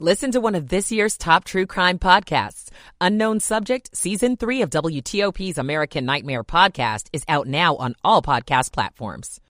[0.00, 2.68] Listen to one of this year's top true crime podcasts.
[3.00, 8.72] Unknown Subject, Season 3 of WTOP's American Nightmare podcast is out now on all podcast
[8.72, 9.40] platforms.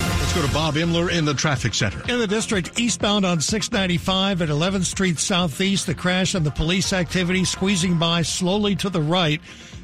[0.00, 2.02] Let's go to Bob Imler in the traffic center.
[2.10, 6.92] In the district, eastbound on 695 at 11th Street Southeast, the crash and the police
[6.92, 9.40] activity squeezing by slowly to the right,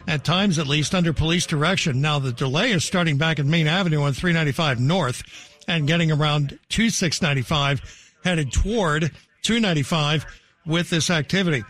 [0.09, 2.01] at times at least under police direction.
[2.01, 5.23] Now, the delay is starting back at Main Avenue on 395 North
[5.69, 9.13] and getting around to 695 headed toward
[9.43, 10.25] 295
[10.67, 11.65] with this activity.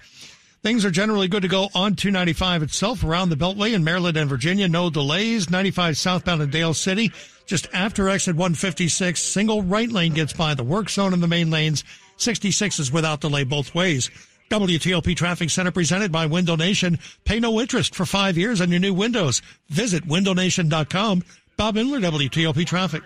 [0.63, 4.31] Things are generally good to go on 295 itself around the Beltway in Maryland and
[4.31, 4.69] Virginia.
[4.69, 5.51] No delays.
[5.51, 7.11] 95 southbound in Dale City.
[7.47, 11.51] Just after exit 156, single right lane gets by the work zone in the main
[11.51, 11.83] lanes.
[12.19, 14.09] 66 is without delay both ways.
[14.51, 16.99] WTOP Traffic Center presented by Window Nation.
[17.25, 19.43] Pay no interest for five years on your new windows.
[19.71, 21.25] Visit windownation.com.
[21.57, 23.03] Bob Imler, WTOP Traffic.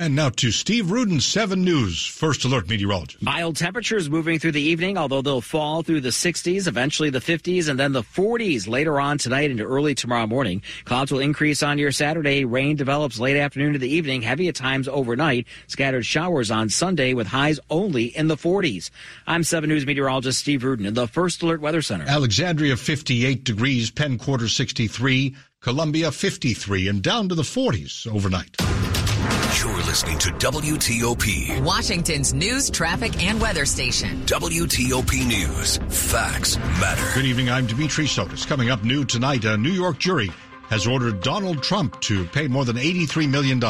[0.00, 3.20] And now to Steve Rudin, 7 News, First Alert Meteorologist.
[3.20, 7.68] Mild temperatures moving through the evening, although they'll fall through the 60s, eventually the 50s,
[7.68, 10.62] and then the 40s later on tonight into early tomorrow morning.
[10.86, 12.46] Clouds will increase on your Saturday.
[12.46, 15.46] Rain develops late afternoon to the evening, heavy at times overnight.
[15.66, 18.88] Scattered showers on Sunday with highs only in the 40s.
[19.26, 22.06] I'm 7 News meteorologist Steve Rudin in the First Alert Weather Center.
[22.08, 28.56] Alexandria 58 degrees, Penn Quarter 63, Columbia 53, and down to the 40s overnight.
[29.20, 34.22] You're listening to WTOP, Washington's news, traffic, and weather station.
[34.24, 35.76] WTOP News.
[36.10, 37.02] Facts matter.
[37.14, 37.50] Good evening.
[37.50, 38.46] I'm Dimitri Sotis.
[38.46, 40.30] Coming up new tonight, a New York jury
[40.70, 43.62] has ordered Donald Trump to pay more than $83 million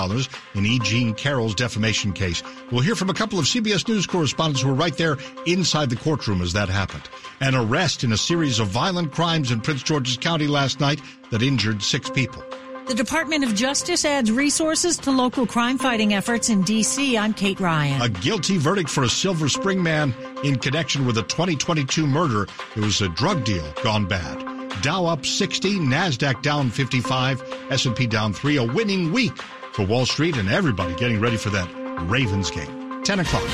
[0.54, 0.78] in E.
[0.80, 2.42] Jean Carroll's defamation case.
[2.70, 5.96] We'll hear from a couple of CBS News correspondents who were right there inside the
[5.96, 7.08] courtroom as that happened.
[7.40, 11.42] An arrest in a series of violent crimes in Prince George's County last night that
[11.42, 12.44] injured six people.
[12.90, 17.16] The Department of Justice adds resources to local crime fighting efforts in D.C.
[17.16, 18.02] I'm Kate Ryan.
[18.02, 22.48] A guilty verdict for a Silver Spring man in connection with a 2022 murder.
[22.74, 24.40] It was a drug deal gone bad.
[24.82, 28.56] Dow up 60, Nasdaq down 55, S&P down 3.
[28.56, 29.40] A winning week
[29.72, 31.70] for Wall Street and everybody getting ready for that
[32.10, 33.04] Ravens game.
[33.04, 33.44] 10 o'clock.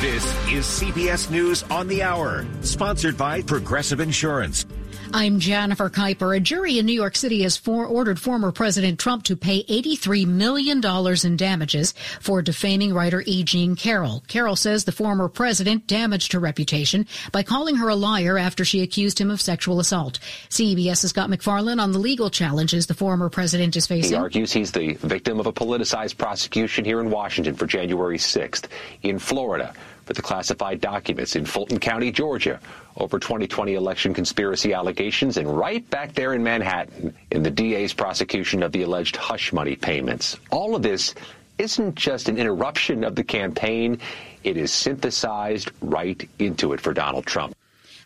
[0.00, 4.66] This is CBS News on the Hour, sponsored by Progressive Insurance.
[5.14, 6.36] I'm Jennifer Kuiper.
[6.36, 10.26] A jury in New York City has for ordered former President Trump to pay $83
[10.26, 10.82] million
[11.24, 13.42] in damages for defaming writer E.
[13.42, 14.22] Jean Carroll.
[14.28, 18.82] Carroll says the former president damaged her reputation by calling her a liar after she
[18.82, 20.18] accused him of sexual assault.
[20.50, 24.12] CBS's Scott MacFarlane on the legal challenges the former president is facing.
[24.12, 28.66] He argues he's the victim of a politicized prosecution here in Washington for January 6th.
[29.02, 29.72] In Florida,
[30.08, 32.58] for the classified documents in Fulton County, Georgia,
[32.96, 38.62] over 2020 election conspiracy allegations, and right back there in Manhattan in the DA's prosecution
[38.62, 40.38] of the alleged hush money payments.
[40.50, 41.14] All of this
[41.58, 44.00] isn't just an interruption of the campaign,
[44.44, 47.54] it is synthesized right into it for Donald Trump.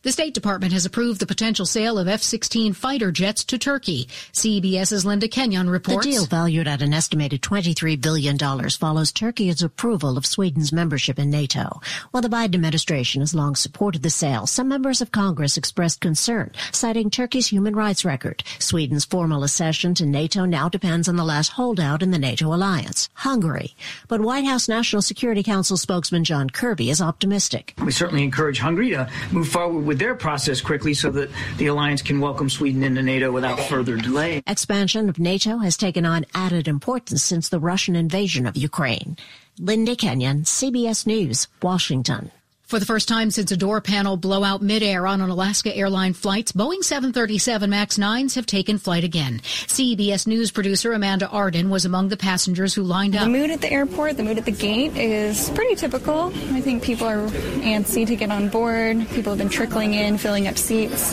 [0.03, 4.09] The State Department has approved the potential sale of F-16 fighter jets to Turkey.
[4.33, 6.05] CBS's Linda Kenyon reports.
[6.05, 11.31] The deal, valued at an estimated $23 billion, follows Turkey's approval of Sweden's membership in
[11.31, 11.81] NATO.
[12.11, 16.51] While the Biden administration has long supported the sale, some members of Congress expressed concern,
[16.73, 18.43] citing Turkey's human rights record.
[18.59, 23.09] Sweden's formal accession to NATO now depends on the last holdout in the NATO alliance,
[23.23, 23.77] Hungary.
[24.09, 27.73] But White House National Security Council spokesman John Kirby is optimistic.
[27.85, 32.03] We certainly encourage Hungary to move forward with their process quickly so that the alliance
[32.03, 34.43] can welcome Sweden into NATO without further delay.
[34.49, 39.17] Expansion of NATO has taken on added importance since the Russian invasion of Ukraine.
[39.57, 42.33] Linda Kenyon, CBS News, Washington.
[42.73, 46.53] For the first time since a door panel blowout midair on an Alaska airline flights,
[46.53, 49.41] Boeing 737 MAX 9s have taken flight again.
[49.41, 53.25] CBS News producer Amanda Arden was among the passengers who lined up.
[53.25, 56.33] The mood at the airport, the mood at the gate is pretty typical.
[56.55, 57.27] I think people are
[57.61, 59.07] antsy to get on board.
[59.11, 61.13] People have been trickling in, filling up seats.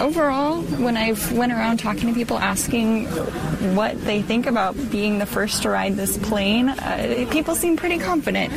[0.00, 3.06] Overall, when I've went around talking to people asking
[3.74, 7.98] what they think about being the first to ride this plane, uh, people seem pretty
[7.98, 8.52] confident.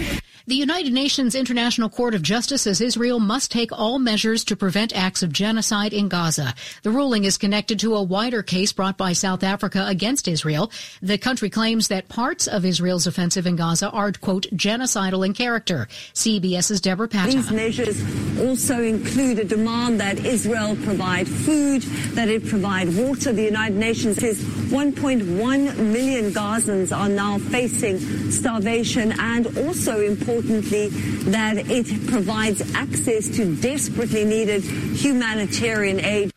[0.47, 4.95] The United Nations International Court of Justice says Israel must take all measures to prevent
[4.95, 6.53] acts of genocide in Gaza.
[6.83, 10.71] The ruling is connected to a wider case brought by South Africa against Israel.
[11.01, 15.89] The country claims that parts of Israel's offensive in Gaza are, quote, genocidal in character.
[16.13, 17.33] CBS's Deborah Patta.
[17.33, 21.81] These measures also include a demand that Israel provide food,
[22.15, 23.33] that it provide water.
[23.33, 27.99] The United Nations says 1.1 million Gazans are now facing
[28.31, 30.89] starvation and also important importantly,
[31.31, 36.31] that it provides access to desperately needed humanitarian aid.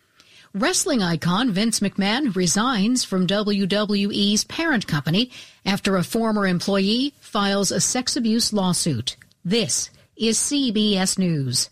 [0.53, 5.31] Wrestling icon Vince McMahon resigns from WWE's parent company
[5.65, 9.17] after a former employee files a sex abuse lawsuit.
[9.45, 11.71] This is CBS News.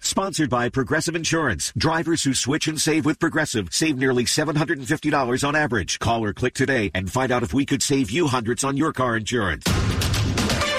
[0.00, 1.72] Sponsored by Progressive Insurance.
[1.76, 5.98] Drivers who switch and save with Progressive save nearly $750 on average.
[5.98, 8.92] Call or click today and find out if we could save you hundreds on your
[8.92, 9.64] car insurance.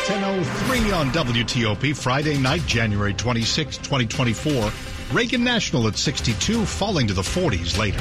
[0.10, 4.72] 10.03 on WTOP, Friday night, January 26, 2024.
[5.12, 8.00] Reagan National at 62, falling to the 40s later.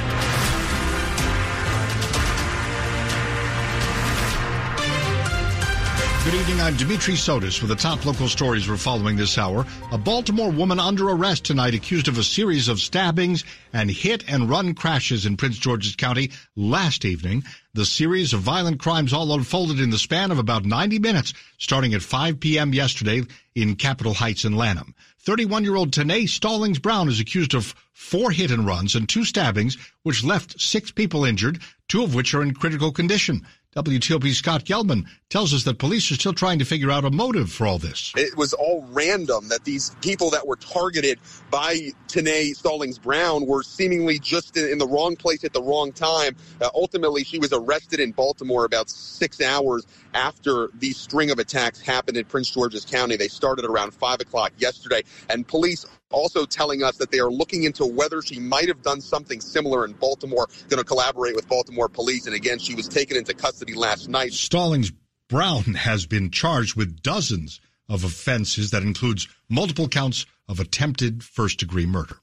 [6.29, 6.61] Good evening.
[6.61, 9.65] I'm Dimitri Sotis with the top local stories we're following this hour.
[9.91, 13.43] A Baltimore woman under arrest tonight accused of a series of stabbings
[13.73, 17.43] and hit and run crashes in Prince George's County last evening.
[17.73, 21.95] The series of violent crimes all unfolded in the span of about 90 minutes, starting
[21.95, 22.75] at 5 p.m.
[22.75, 23.23] yesterday
[23.55, 24.93] in Capitol Heights and Lanham.
[25.25, 30.23] 31-year-old Tanae Stallings Brown is accused of four hit and runs and two stabbings, which
[30.23, 33.47] left six people injured, two of which are in critical condition.
[33.75, 37.51] WTOP's Scott Gelman tells us that police are still trying to figure out a motive
[37.51, 38.11] for all this.
[38.17, 41.19] It was all random that these people that were targeted
[41.51, 46.35] by Tanae Stallings Brown were seemingly just in, the wrong place at the wrong time.
[46.59, 49.85] Uh, ultimately, she was arrested in Baltimore about six hours
[50.15, 53.17] after the string of attacks happened in Prince George's County.
[53.17, 57.63] They started around 5 o'clock yesterday, and police also telling us that they are looking
[57.63, 61.89] into whether she might have done something similar in Baltimore, going to collaborate with Baltimore
[61.89, 62.25] police.
[62.25, 64.33] And again, she was taken into custody last night.
[64.33, 64.91] Stallings
[65.27, 71.59] Brown has been charged with dozens of offenses that includes multiple counts of attempted first
[71.59, 72.17] degree murder.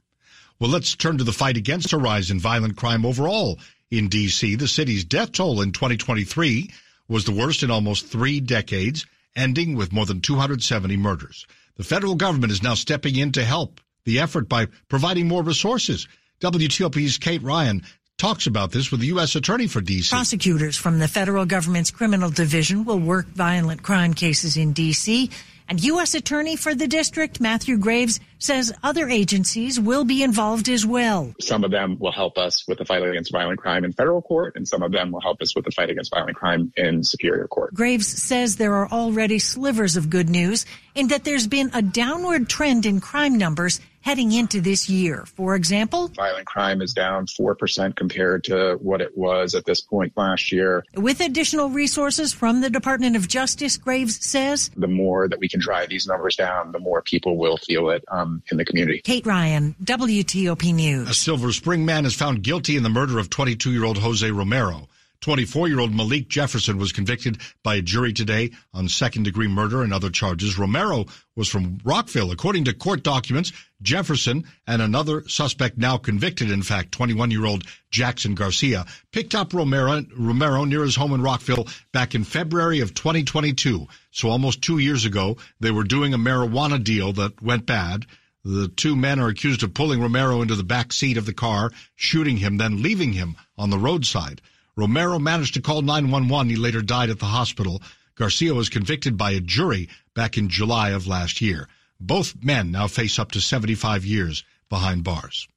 [0.59, 3.59] Well, let's turn to the fight against a rise in violent crime overall
[3.91, 4.57] in D.C.
[4.57, 6.71] The city's death toll in 2023
[7.09, 9.07] was the worst in almost three decades,
[9.37, 11.47] ending with more than 270 murders.
[11.77, 16.09] The federal government is now stepping in to help the effort by providing more resources.
[16.41, 17.83] WTOP's Kate Ryan
[18.19, 19.35] talks about this with the U.S.
[19.37, 20.11] Attorney for D.C.
[20.11, 25.31] Prosecutors from the federal government's criminal division will work violent crime cases in D.C.
[25.69, 26.15] And U.S.
[26.15, 31.35] Attorney for the district, Matthew Graves, says other agencies will be involved as well.
[31.41, 34.55] Some of them will help us with the fight against violent crime in federal court,
[34.55, 37.49] and some of them will help us with the fight against violent crime in superior
[37.49, 37.75] court.
[37.75, 42.49] Graves says there are already slivers of good news in that there's been a downward
[42.49, 45.25] trend in crime numbers heading into this year.
[45.27, 50.13] For example, violent crime is down 4% compared to what it was at this point
[50.17, 50.85] last year.
[50.95, 55.59] With additional resources from the Department of Justice, Graves says, the more that we can
[55.59, 59.01] drive these numbers down, the more people will feel it um, in the community.
[59.03, 61.11] Kate Ryan, WTOP News.
[61.11, 64.31] A Silver Spring man is found guilty in the murder of 22 year old Jose
[64.31, 64.89] Romero.
[65.21, 69.83] 24 year old Malik Jefferson was convicted by a jury today on second degree murder
[69.83, 70.59] and other charges.
[70.59, 72.31] Romero was from Rockville.
[72.31, 73.53] According to court documents,
[73.83, 79.53] Jefferson and another suspect now convicted, in fact, 21 year old Jackson Garcia, picked up
[79.53, 83.87] Romero, Romero near his home in Rockville back in February of 2022.
[84.11, 88.07] So almost two years ago, they were doing a marijuana deal that went bad.
[88.45, 91.73] The two men are accused of pulling Romero into the back seat of the car,
[91.97, 94.41] shooting him, then leaving him on the roadside.
[94.77, 96.51] Romero managed to call 911.
[96.51, 97.83] He later died at the hospital.
[98.15, 101.67] Garcia was convicted by a jury back in July of last year.
[101.99, 105.49] Both men now face up to 75 years behind bars.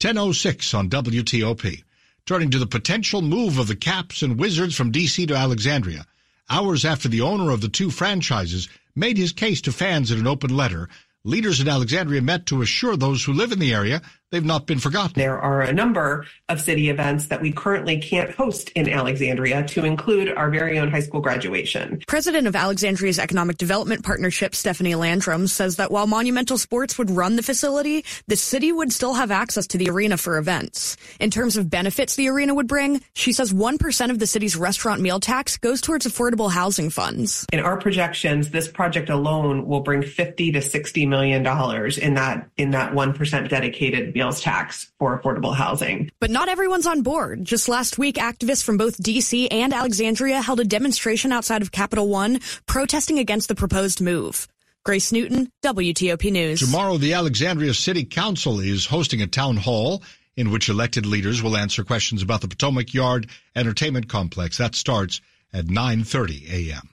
[0.00, 1.82] 1006 on WTOP.
[2.24, 6.06] Turning to the potential move of the Caps and Wizards from DC to Alexandria.
[6.48, 10.26] Hours after the owner of the two franchises made his case to fans in an
[10.26, 10.88] open letter,
[11.24, 14.78] leaders in Alexandria met to assure those who live in the area they've not been
[14.78, 15.12] forgotten.
[15.14, 19.84] There are a number of city events that we currently can't host in Alexandria, to
[19.84, 22.02] include our very own high school graduation.
[22.06, 27.36] President of Alexandria's Economic Development Partnership, Stephanie Landrum, says that while Monumental Sports would run
[27.36, 30.96] the facility, the city would still have access to the arena for events.
[31.20, 35.00] In terms of benefits the arena would bring, she says 1% of the city's restaurant
[35.00, 37.46] meal tax goes towards affordable housing funds.
[37.52, 42.48] In our projections, this project alone will bring 50 to 60 million dollars in that
[42.56, 46.10] in that 1% dedicated meals tax for affordable housing.
[46.20, 47.44] But not everyone's on board.
[47.44, 52.08] Just last week, activists from both DC and Alexandria held a demonstration outside of Capital
[52.08, 54.48] One protesting against the proposed move.
[54.84, 56.60] Grace Newton, WTOP News.
[56.60, 60.02] Tomorrow, the Alexandria City Council is hosting a town hall
[60.36, 64.56] in which elected leaders will answer questions about the Potomac Yard Entertainment Complex.
[64.58, 65.20] That starts
[65.52, 66.88] at 9:30 a.m.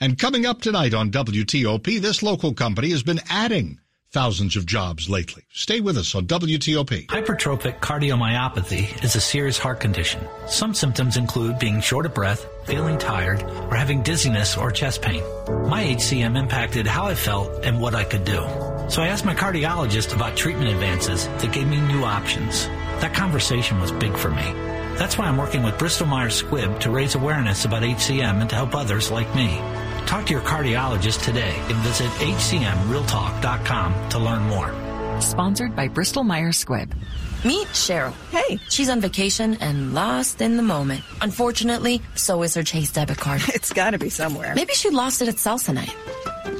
[0.00, 3.78] And coming up tonight on WTOP, this local company has been adding
[4.14, 5.42] thousands of jobs lately.
[5.52, 7.08] Stay with us on WTOP.
[7.08, 10.20] Hypertrophic cardiomyopathy is a serious heart condition.
[10.46, 15.24] Some symptoms include being short of breath, feeling tired, or having dizziness or chest pain.
[15.68, 18.38] My HCM impacted how I felt and what I could do.
[18.88, 22.66] So I asked my cardiologist about treatment advances that gave me new options.
[23.02, 24.44] That conversation was big for me.
[24.96, 28.54] That's why I'm working with Bristol Myers Squibb to raise awareness about HCM and to
[28.54, 29.58] help others like me.
[30.06, 35.20] Talk to your cardiologist today and visit hcmrealtalk.com to learn more.
[35.20, 36.92] Sponsored by Bristol Myers Squibb.
[37.44, 38.14] Meet Cheryl.
[38.30, 38.58] Hey.
[38.70, 41.02] She's on vacation and lost in the moment.
[41.20, 43.42] Unfortunately, so is her Chase debit card.
[43.48, 44.54] It's gotta be somewhere.
[44.54, 45.94] Maybe she lost it at salsa night.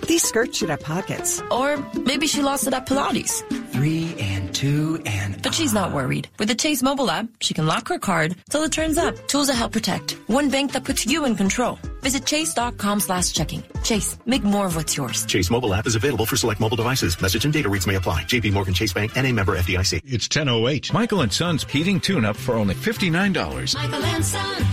[0.06, 1.42] These skirts should have pockets.
[1.50, 3.42] Or maybe she lost it at Pilates.
[3.72, 5.42] Three and two and.
[5.42, 6.28] But she's not worried.
[6.38, 9.14] With the Chase mobile app, she can lock her card till it turns up.
[9.26, 10.12] Tools that help protect.
[10.28, 11.78] One bank that puts you in control.
[12.04, 13.62] Visit chase.com slash checking.
[13.82, 15.24] Chase, make more of what's yours.
[15.24, 17.18] Chase mobile app is available for select mobile devices.
[17.20, 18.24] Message and data rates may apply.
[18.24, 20.02] JP Morgan Chase Bank and a member FDIC.
[20.04, 20.92] It's 1008.
[20.92, 23.74] Michael and Son's heating tune up for only $59.
[23.74, 24.64] Michael and Son.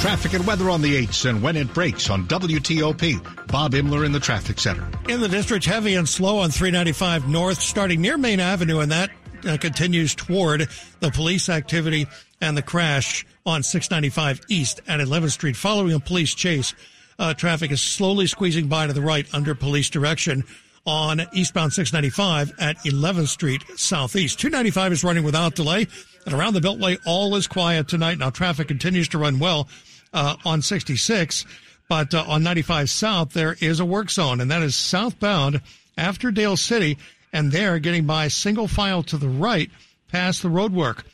[0.00, 3.48] Traffic and weather on the 8s and when it breaks on WTOP.
[3.48, 4.86] Bob Imler in the traffic center.
[5.08, 9.10] In the district, heavy and slow on 395 North, starting near Main Avenue, and that
[9.46, 10.68] uh, continues toward
[11.00, 12.06] the police activity
[12.40, 15.56] and the crash on 695 East at 11th Street.
[15.56, 16.74] Following a police chase,
[17.18, 20.44] uh, traffic is slowly squeezing by to the right under police direction
[20.86, 24.40] on eastbound 695 at 11th Street Southeast.
[24.40, 25.86] 295 is running without delay,
[26.24, 28.18] and around the Beltway, all is quiet tonight.
[28.18, 29.68] Now, traffic continues to run well
[30.12, 31.44] uh, on 66,
[31.88, 35.60] but uh, on 95 South, there is a work zone, and that is southbound
[35.98, 36.96] after Dale City,
[37.32, 39.70] and there getting by single file to the right
[40.08, 41.04] past the road work.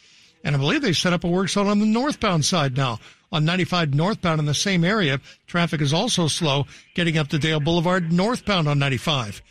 [0.45, 3.01] And I believe they set up a work zone on the northbound side now.
[3.33, 7.61] On 95 northbound in the same area, traffic is also slow getting up to Dale
[7.61, 9.43] Boulevard northbound on 95.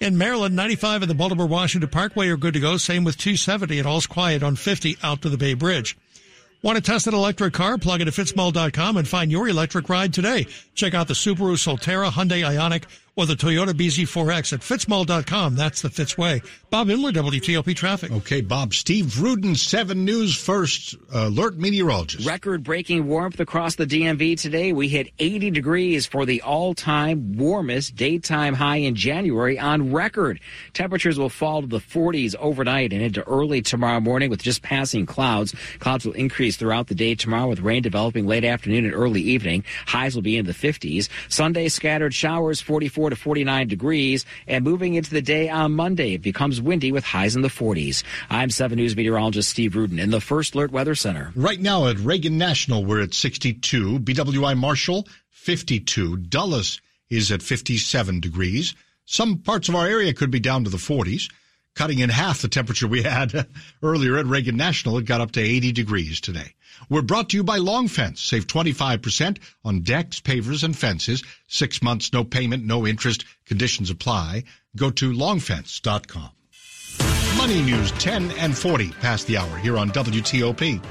[0.00, 2.76] In Maryland, 95 and the Baltimore Washington Parkway are good to go.
[2.78, 5.96] Same with 270 and all's quiet on 50 out to the Bay Bridge.
[6.62, 7.78] Want to test an electric car?
[7.78, 10.46] Plug into fitzmall.com and find your electric ride today.
[10.74, 12.84] Check out the Subaru Solterra, Hyundai Ioniq,
[13.20, 15.54] or the Toyota BZ4X at fitzmall.com.
[15.54, 16.40] That's the Fitz way.
[16.70, 18.10] Bob Imler, WTOP Traffic.
[18.10, 18.72] Okay, Bob.
[18.72, 22.26] Steve Rudin, 7 News First, uh, alert meteorologist.
[22.26, 24.72] Record breaking warmth across the DMV today.
[24.72, 30.40] We hit 80 degrees for the all time warmest daytime high in January on record.
[30.72, 35.04] Temperatures will fall to the 40s overnight and into early tomorrow morning with just passing
[35.04, 35.54] clouds.
[35.78, 39.62] Clouds will increase throughout the day tomorrow with rain developing late afternoon and early evening.
[39.86, 41.10] Highs will be in the 50s.
[41.28, 44.24] Sunday, scattered showers, 44 to 49 degrees.
[44.46, 48.02] And moving into the day on Monday, it becomes windy with highs in the 40s.
[48.28, 51.32] I'm 7 News meteorologist Steve Rudin in the First Alert Weather Center.
[51.34, 54.00] Right now at Reagan National, we're at 62.
[54.00, 56.16] BWI Marshall, 52.
[56.16, 58.74] Dulles is at 57 degrees.
[59.04, 61.30] Some parts of our area could be down to the 40s,
[61.74, 63.48] cutting in half the temperature we had
[63.82, 64.98] earlier at Reagan National.
[64.98, 66.54] It got up to 80 degrees today.
[66.88, 68.20] We're brought to you by Long Fence.
[68.20, 71.22] Save 25% on decks, pavers, and fences.
[71.48, 73.24] Six months, no payment, no interest.
[73.46, 74.44] Conditions apply.
[74.76, 76.30] Go to longfence.com.
[77.36, 80.82] Money News 10 and 40 past the hour here on WTOP.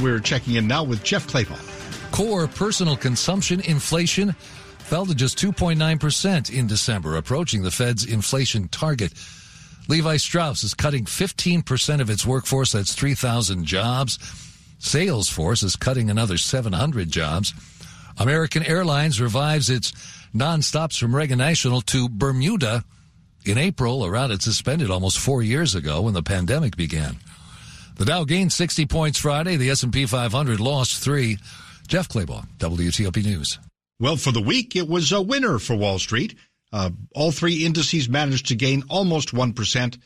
[0.00, 2.12] We're checking in now with Jeff Clabaugh.
[2.12, 4.32] Core personal consumption inflation
[4.78, 9.12] fell to just 2.9% in December, approaching the Fed's inflation target.
[9.88, 12.72] Levi Strauss is cutting 15% of its workforce.
[12.72, 14.18] That's 3,000 jobs.
[14.80, 17.52] Salesforce is cutting another 700 jobs.
[18.18, 19.92] American Airlines revives its
[20.34, 22.84] nonstops from Reagan National to Bermuda
[23.44, 27.16] in April, a route it suspended almost four years ago when the pandemic began.
[27.96, 29.56] The Dow gained 60 points Friday.
[29.56, 31.38] The S&P 500 lost three.
[31.88, 33.58] Jeff Clabaugh, WTOP News.
[33.98, 36.36] Well, for the week, it was a winner for Wall Street.
[36.72, 39.98] Uh, all three indices managed to gain almost 1%.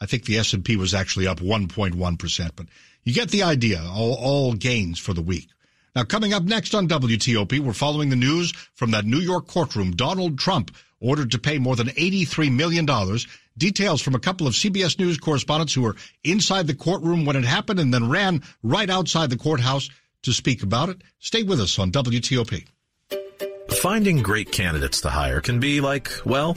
[0.00, 2.66] I think the S&P was actually up 1.1%, but
[3.08, 3.82] you get the idea.
[3.88, 5.48] All, all gains for the week.
[5.96, 9.92] Now, coming up next on WTOP, we're following the news from that New York courtroom.
[9.92, 12.86] Donald Trump ordered to pay more than $83 million.
[13.56, 17.44] Details from a couple of CBS News correspondents who were inside the courtroom when it
[17.44, 19.90] happened and then ran right outside the courthouse
[20.22, 21.02] to speak about it.
[21.18, 22.66] Stay with us on WTOP.
[23.70, 26.56] Finding great candidates to hire can be like, well,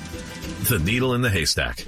[0.61, 1.79] The needle in the haystack.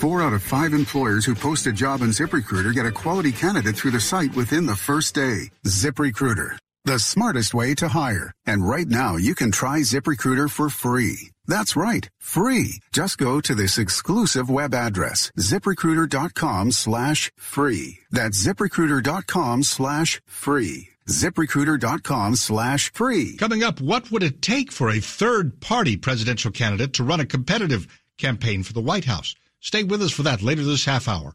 [0.00, 3.74] Four out of five employers who post a job on ZipRecruiter get a quality candidate
[3.74, 5.50] through the site within the first day.
[5.64, 8.30] ZipRecruiter, the smartest way to hire.
[8.46, 11.30] And right now, you can try ZipRecruiter for free.
[11.46, 12.80] That's right, free.
[12.92, 17.98] Just go to this exclusive web address, ziprecruiter.com slash free.
[18.10, 20.90] That's ziprecruiter.com slash free.
[21.08, 23.36] ZipRecruiter.com slash free.
[23.38, 27.26] Coming up, what would it take for a third party presidential candidate to run a
[27.26, 27.88] competitive
[28.18, 29.34] campaign for the White House?
[29.60, 31.34] Stay with us for that later this half hour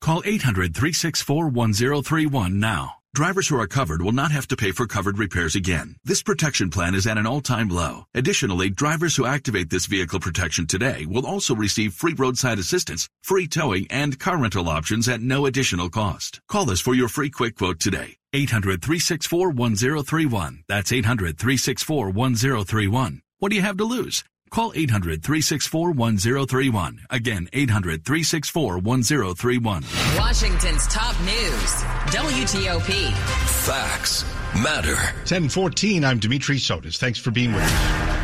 [0.00, 2.94] Call 800-364-1031 now.
[3.14, 5.96] Drivers who are covered will not have to pay for covered repairs again.
[6.04, 8.04] This protection plan is at an all-time low.
[8.14, 13.48] Additionally, drivers who activate this vehicle protection today will also receive free roadside assistance, free
[13.48, 16.40] towing, and car rental options at no additional cost.
[16.48, 18.16] Call us for your free quick quote today.
[18.34, 20.58] 800-364-1031.
[20.68, 23.20] That's 800-364-1031.
[23.38, 24.22] What do you have to lose?
[24.50, 26.98] Call 800-364-1031.
[27.10, 30.18] Again, 800-364-1031.
[30.18, 31.74] Washington's top news.
[32.12, 33.12] WTOP.
[33.66, 34.24] Facts
[34.62, 34.96] matter.
[35.28, 36.98] 1014, I'm Dimitri Sotis.
[36.98, 38.17] Thanks for being with us.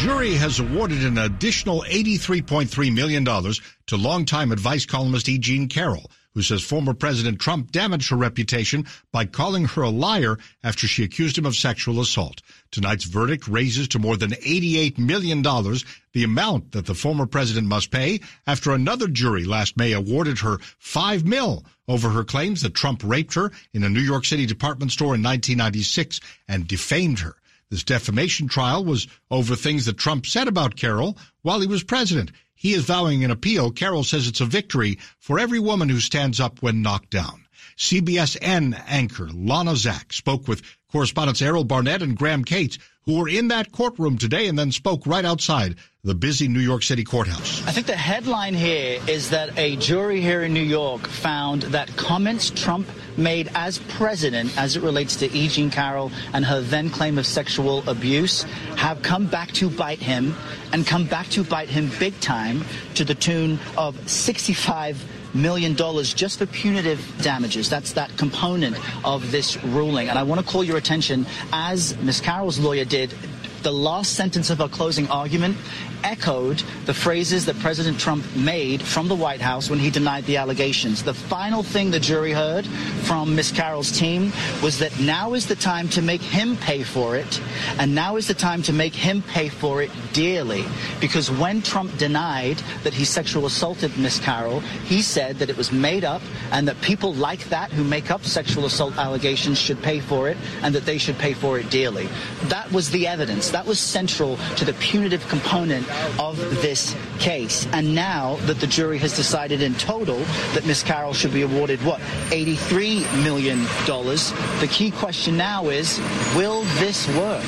[0.00, 5.36] Jury has awarded an additional $83.3 million to longtime advice columnist E.
[5.36, 10.38] Jean Carroll who says former President Trump damaged her reputation by calling her a liar
[10.62, 12.40] after she accused him of sexual assault.
[12.70, 17.90] Tonight's verdict raises to more than $88 million the amount that the former president must
[17.90, 23.02] pay after another jury last May awarded her five mil over her claims that Trump
[23.04, 27.34] raped her in a New York City department store in 1996 and defamed her.
[27.70, 32.32] This defamation trial was over things that Trump said about Carroll while he was president.
[32.54, 33.70] He is vowing an appeal.
[33.70, 37.46] Carroll says it's a victory for every woman who stands up when knocked down.
[37.78, 43.48] CBSN anchor Lana Zak spoke with correspondents Errol Barnett and Graham Kates, who were in
[43.48, 47.66] that courtroom today and then spoke right outside the busy New York City courthouse.
[47.66, 51.94] I think the headline here is that a jury here in New York found that
[51.96, 55.48] comments Trump made as president as it relates to E.
[55.48, 58.44] Jean Carroll and her then claim of sexual abuse
[58.76, 60.34] have come back to bite him
[60.72, 66.12] and come back to bite him big time to the tune of 65 million dollars
[66.14, 67.68] just for punitive damages.
[67.68, 70.08] That's that component of this ruling.
[70.08, 72.20] And I want to call your attention, as Ms.
[72.20, 73.14] Carroll's lawyer did,
[73.62, 75.56] the last sentence of her closing argument
[76.04, 80.36] echoed the phrases that President Trump made from the White House when he denied the
[80.36, 81.02] allegations.
[81.02, 82.66] The final thing the jury heard
[83.04, 83.52] from Ms.
[83.52, 84.32] Carroll's team
[84.62, 87.40] was that now is the time to make him pay for it,
[87.78, 90.64] and now is the time to make him pay for it dearly.
[91.00, 94.18] Because when Trump denied that he sexual assaulted Ms.
[94.20, 98.10] Carroll, he said that it was made up and that people like that who make
[98.10, 101.70] up sexual assault allegations should pay for it and that they should pay for it
[101.70, 102.08] dearly.
[102.44, 103.50] That was the evidence.
[103.50, 105.86] That was central to the punitive component
[106.18, 107.66] of this case.
[107.72, 110.18] And now that the jury has decided in total
[110.54, 110.82] that Ms.
[110.82, 112.00] Carroll should be awarded, what,
[112.30, 115.98] $83 million, the key question now is,
[116.34, 117.44] will this work?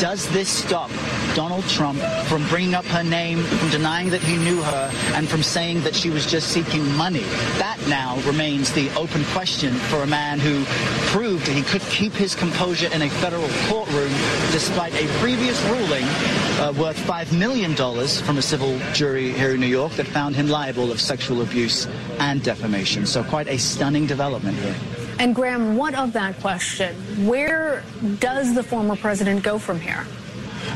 [0.00, 0.90] Does this stop
[1.34, 5.42] Donald Trump from bringing up her name, from denying that he knew her, and from
[5.42, 7.24] saying that she was just seeking money?
[7.58, 10.64] That now remains the open question for a man who
[11.12, 14.12] proved he could keep his composure in a federal courtroom
[14.52, 16.04] despite a previous ruling
[16.58, 20.48] uh, worth $5 million from a civil jury here in New York that found him
[20.48, 21.86] liable of sexual abuse
[22.18, 23.06] and defamation.
[23.06, 24.74] So quite a stunning development here.
[25.20, 26.94] And Graham, what of that question?
[27.26, 27.82] Where
[28.18, 30.04] does the former president go from here?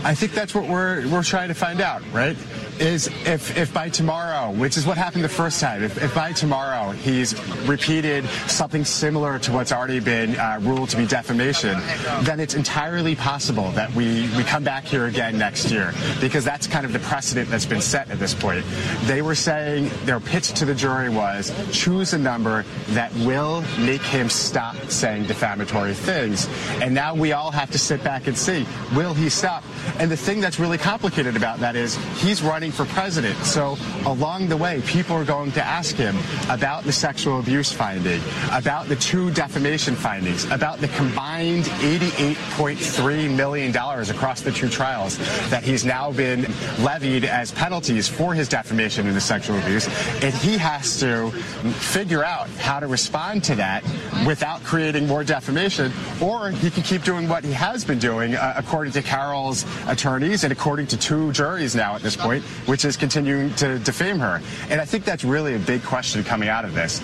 [0.04, 2.36] I think that's what we're we're trying to find out, right?
[2.80, 6.32] Is if if by tomorrow, which is what happened the first time, if, if by
[6.32, 11.78] tomorrow he's repeated something similar to what's already been uh, ruled to be defamation,
[12.22, 16.66] then it's entirely possible that we we come back here again next year because that's
[16.66, 18.64] kind of the precedent that's been set at this point.
[19.04, 24.02] They were saying their pitch to the jury was choose a number that will make
[24.02, 26.48] him stop saying defamatory things,
[26.80, 29.62] and now we all have to sit back and see will he stop?
[29.98, 33.36] And the thing that's really complicated about that is he's running for president.
[33.44, 36.16] So along the way, people are going to ask him
[36.48, 38.20] about the sexual abuse finding,
[38.52, 45.18] about the two defamation findings, about the combined $88.3 million across the two trials
[45.50, 46.42] that he's now been
[46.80, 49.86] levied as penalties for his defamation and the sexual abuse.
[50.22, 53.84] And he has to figure out how to respond to that
[54.26, 58.54] without creating more defamation, or he can keep doing what he has been doing, uh,
[58.56, 62.96] according to Carroll's attorneys and according to two juries now at this point, which is
[62.96, 64.40] continuing to defame her.
[64.68, 67.00] And I think that's really a big question coming out of this.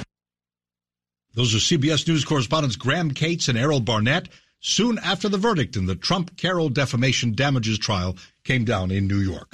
[1.34, 4.28] Those are CBS News correspondents Graham Kates and Errol Barnett.
[4.60, 9.20] Soon after the verdict in the Trump Carroll defamation damages trial came down in New
[9.20, 9.48] York.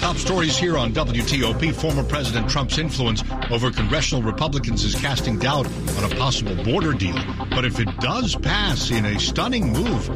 [0.00, 1.74] Top stories here on WTOP.
[1.74, 5.66] Former President Trump's influence over congressional Republicans is casting doubt
[5.98, 7.18] on a possible border deal.
[7.50, 10.08] But if it does pass in a stunning move,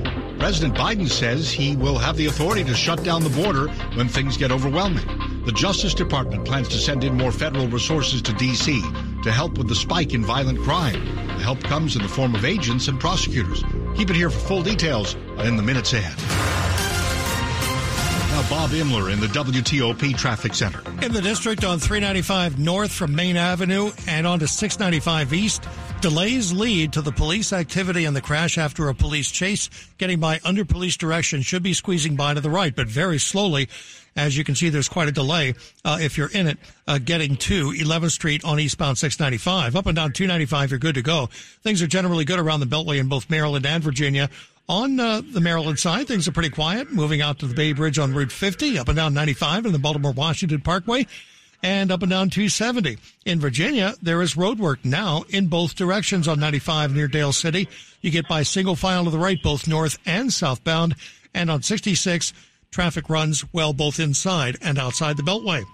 [0.45, 4.37] President Biden says he will have the authority to shut down the border when things
[4.37, 5.07] get overwhelming.
[5.47, 8.83] The Justice Department plans to send in more federal resources to D.C.
[9.23, 11.03] to help with the spike in violent crime.
[11.29, 13.65] The help comes in the form of agents and prosecutors.
[13.97, 16.19] Keep it here for full details in the minutes ahead.
[18.29, 20.83] Now, Bob Imler in the WTOP Traffic Center.
[21.03, 25.65] In the district on 395 north from Main Avenue and onto 695 east,
[26.05, 29.71] delays lead to the police activity and the crash after a police chase.
[29.97, 33.71] Getting by under police direction should be squeezing by to the right, but very slowly.
[34.15, 37.37] As you can see, there's quite a delay uh, if you're in it, uh, getting
[37.37, 39.77] to 11th Street on eastbound 695.
[39.77, 41.31] Up and down 295, you're good to go.
[41.63, 44.29] Things are generally good around the Beltway in both Maryland and Virginia.
[44.69, 46.93] On uh, the Maryland side, things are pretty quiet.
[46.93, 49.79] Moving out to the Bay Bridge on Route 50, up and down 95 and the
[49.79, 51.07] Baltimore Washington Parkway,
[51.65, 52.99] and up and down 270.
[53.25, 57.67] In Virginia, there is road work now in both directions on 95 near Dale City.
[58.03, 60.95] You get by single file to the right, both north and southbound.
[61.33, 62.35] And on 66,
[62.71, 65.65] traffic runs well both inside and outside the Beltway.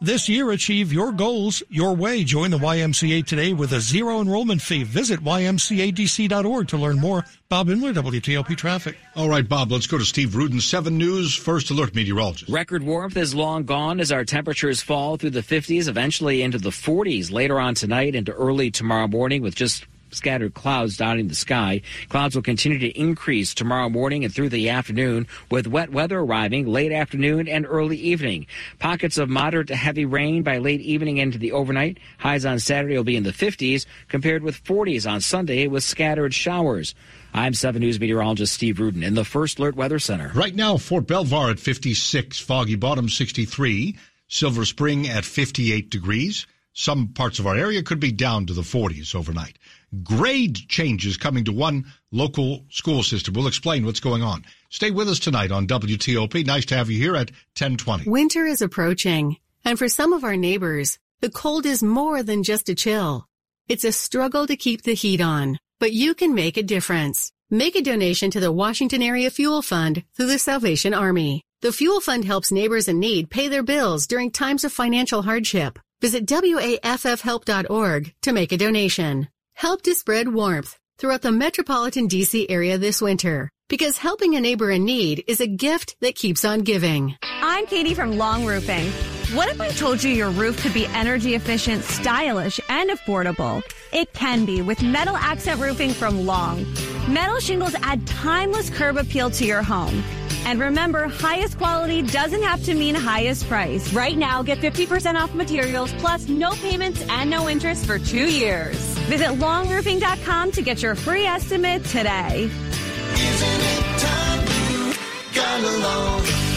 [0.00, 2.24] This year, achieve your goals your way.
[2.24, 4.82] Join the YMCA today with a zero enrollment fee.
[4.82, 7.24] Visit ymcadc.org to learn more.
[7.48, 8.96] Bob Imler, WTOP Traffic.
[9.14, 12.50] All right, Bob, let's go to Steve Rudin, 7 News, First Alert Meteorologist.
[12.50, 16.70] Record warmth is long gone as our temperatures fall through the 50s, eventually into the
[16.70, 21.82] 40s later on tonight into early tomorrow morning with just scattered clouds dotting the sky.
[22.08, 26.66] Clouds will continue to increase tomorrow morning and through the afternoon, with wet weather arriving
[26.66, 28.46] late afternoon and early evening.
[28.78, 31.98] Pockets of moderate to heavy rain by late evening into the overnight.
[32.18, 36.34] Highs on Saturday will be in the 50s, compared with 40s on Sunday with scattered
[36.34, 36.94] showers.
[37.32, 40.30] I'm 7 News meteorologist Steve Rudin in the First Alert Weather Center.
[40.34, 43.96] Right now, Fort Belvoir at 56, Foggy Bottom 63,
[44.28, 46.46] Silver Spring at 58 degrees.
[46.72, 49.58] Some parts of our area could be down to the 40s overnight.
[50.02, 53.34] Grade changes coming to one local school system.
[53.34, 54.44] We'll explain what's going on.
[54.70, 56.44] Stay with us tonight on WTOP.
[56.46, 58.08] Nice to have you here at 1020.
[58.08, 62.68] Winter is approaching, and for some of our neighbors, the cold is more than just
[62.68, 63.26] a chill.
[63.68, 67.30] It's a struggle to keep the heat on, but you can make a difference.
[67.50, 71.42] Make a donation to the Washington Area Fuel Fund through the Salvation Army.
[71.60, 75.78] The Fuel Fund helps neighbors in need pay their bills during times of financial hardship.
[76.00, 79.28] Visit WAFFhelp.org to make a donation.
[79.56, 84.70] Help to spread warmth throughout the metropolitan DC area this winter because helping a neighbor
[84.70, 87.16] in need is a gift that keeps on giving.
[87.22, 88.90] I'm Katie from Long Roofing.
[89.34, 93.62] What if I told you your roof could be energy efficient, stylish, and affordable?
[93.92, 96.66] It can be with metal accent roofing from Long.
[97.08, 100.02] Metal shingles add timeless curb appeal to your home.
[100.44, 103.90] And remember, highest quality doesn't have to mean highest price.
[103.92, 108.93] Right now, get 50% off materials plus no payments and no interest for two years.
[109.06, 112.50] Visit longroofing.com to get your free estimate today.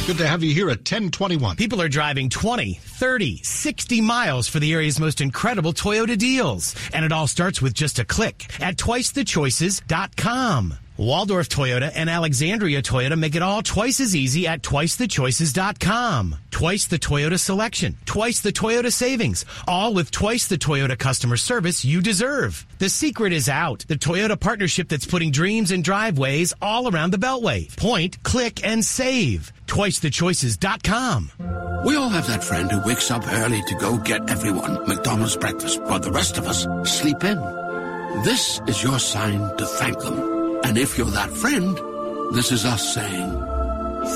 [0.08, 1.58] Good to have you here at 1021.
[1.58, 6.74] People are driving 20, 30, 60 miles for the area's most incredible Toyota deals.
[6.94, 10.78] And it all starts with just a click at twicethechoices.com.
[10.98, 16.36] Waldorf Toyota and Alexandria Toyota make it all twice as easy at twicethechoices.com.
[16.50, 21.86] Twice the Toyota selection, twice the Toyota savings, all with twice the Toyota customer service
[21.86, 22.66] you deserve.
[22.80, 23.86] The secret is out.
[23.88, 27.76] The Toyota partnership that's putting dreams in driveways all around the Beltway.
[27.78, 29.54] Point, click, and save.
[29.68, 31.32] TwiceTheChoices.com.
[31.86, 35.80] We all have that friend who wakes up early to go get everyone McDonald's breakfast
[35.84, 37.38] while the rest of us sleep in.
[38.24, 40.37] This is your sign to thank them.
[40.68, 41.78] And if you're that friend,
[42.36, 43.32] this is us saying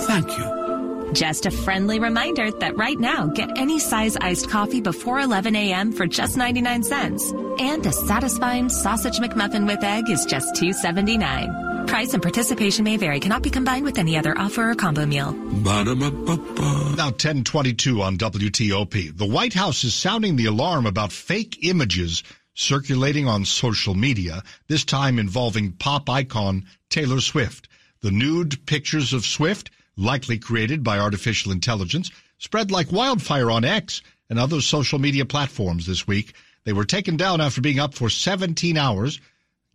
[0.06, 1.12] thank you.
[1.14, 5.94] Just a friendly reminder that right now, get any size iced coffee before 11 a.m.
[5.94, 7.32] for just 99 cents.
[7.58, 11.88] And a satisfying sausage McMuffin with egg is just $2.79.
[11.88, 13.22] Price and participation may vary.
[13.22, 15.32] Cannot be combined with any other offer or combo meal.
[15.32, 16.96] Ba-da-ba-ba-ba.
[16.98, 19.18] Now 1022 on WTOP.
[19.18, 24.84] The White House is sounding the alarm about fake images circulating on social media, this
[24.84, 27.68] time involving pop icon Taylor Swift.
[28.02, 34.02] The nude pictures of Swift, likely created by artificial intelligence, spread like wildfire on X
[34.30, 36.34] and other social media platforms this week.
[36.64, 39.20] They were taken down after being up for 17 hours.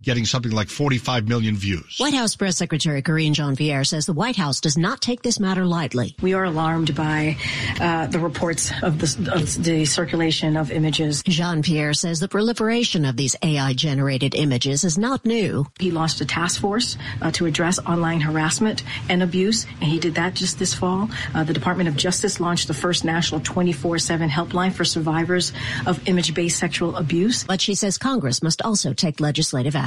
[0.02, 1.96] Getting something like 45 million views.
[1.98, 5.64] White House Press Secretary Karine Jean-Pierre says the White House does not take this matter
[5.64, 6.14] lightly.
[6.20, 7.36] We are alarmed by
[7.80, 11.22] uh, the reports of the, of the circulation of images.
[11.22, 15.66] Jean-Pierre says the proliferation of these AI-generated images is not new.
[15.78, 20.16] He launched a task force uh, to address online harassment and abuse, and he did
[20.16, 21.08] that just this fall.
[21.34, 25.52] Uh, the Department of Justice launched the first national 24-7 helpline for survivors
[25.86, 27.44] of image-based sexual abuse.
[27.44, 29.85] But she says Congress must also take legislative action.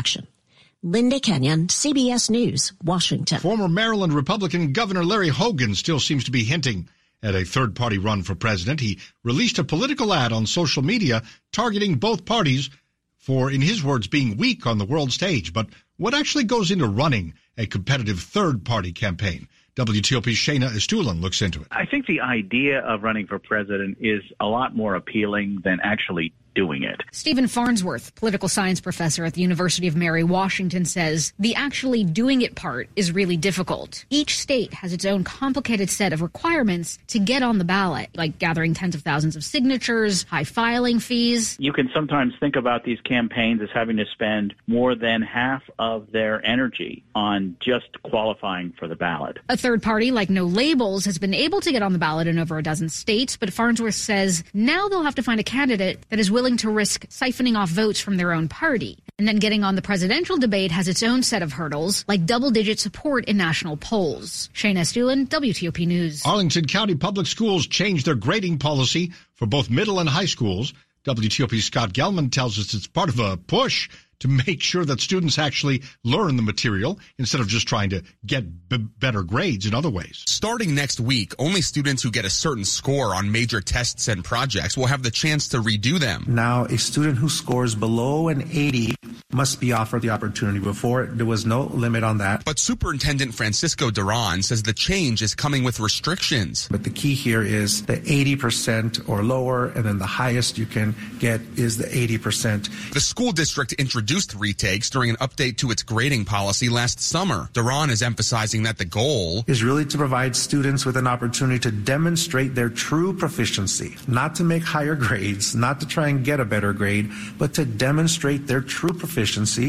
[0.81, 3.39] Linda Kenyon, CBS News, Washington.
[3.39, 6.87] Former Maryland Republican Governor Larry Hogan still seems to be hinting
[7.21, 8.79] at a third party run for president.
[8.79, 12.69] He released a political ad on social media targeting both parties
[13.17, 15.51] for, in his words, being weak on the world stage.
[15.51, 19.49] But what actually goes into running a competitive third party campaign?
[19.75, 21.67] WTOP's Shayna Estulin looks into it.
[21.71, 26.33] I think the idea of running for president is a lot more appealing than actually
[26.55, 27.01] doing it.
[27.11, 32.41] Stephen Farnsworth, political science professor at the University of Mary Washington, says the actually doing
[32.41, 34.05] it part is really difficult.
[34.09, 38.39] Each state has its own complicated set of requirements to get on the ballot, like
[38.39, 41.55] gathering tens of thousands of signatures, high filing fees.
[41.59, 46.11] You can sometimes think about these campaigns as having to spend more than half of
[46.11, 49.37] their energy on just qualifying for the ballot.
[49.49, 52.39] A third party like No Labels has been able to get on the ballot in
[52.39, 56.19] over a dozen states, but Farnsworth says now they'll have to find a candidate that
[56.19, 58.97] is willing to risk siphoning off votes from their own party.
[59.17, 62.51] And then getting on the presidential debate has its own set of hurdles, like double
[62.51, 64.49] digit support in national polls.
[64.53, 66.25] Shayna Estulin, WTOP News.
[66.25, 70.73] Arlington County Public Schools changed their grading policy for both middle and high schools.
[71.09, 75.39] WTOP Scott Gelman tells us it's part of a push to make sure that students
[75.39, 79.89] actually learn the material instead of just trying to get b- better grades in other
[79.89, 80.23] ways.
[80.27, 84.77] Starting next week, only students who get a certain score on major tests and projects
[84.77, 86.25] will have the chance to redo them.
[86.27, 88.93] Now, a student who scores below an 80
[89.31, 90.57] must be offered the opportunity.
[90.57, 92.43] Before, there was no limit on that.
[92.45, 96.67] But Superintendent Francisco Duran says the change is coming with restrictions.
[96.71, 100.95] But the key here is the 80% or lower, and then the highest you can
[101.19, 102.91] get is the 80%.
[102.91, 107.49] The school district introduced retakes during an update to its grading policy last summer.
[107.53, 111.71] Duran is emphasizing that the goal is really to provide students with an opportunity to
[111.71, 116.45] demonstrate their true proficiency, not to make higher grades, not to try and get a
[116.45, 119.18] better grade, but to demonstrate their true proficiency.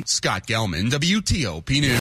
[0.07, 1.91] Scott Gelman, WTOP News.